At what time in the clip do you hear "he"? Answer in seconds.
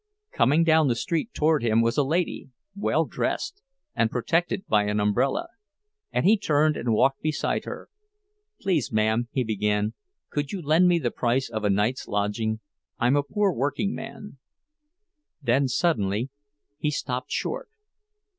6.25-6.39, 9.31-9.43, 16.79-16.89